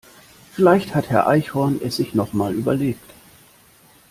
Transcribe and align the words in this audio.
Vielleicht 0.55 0.95
hat 0.95 1.11
Herr 1.11 1.27
Eichhorn 1.27 1.79
es 1.79 1.97
sich 1.97 2.15
noch 2.15 2.33
mal 2.33 2.55
überlegt. 2.55 3.13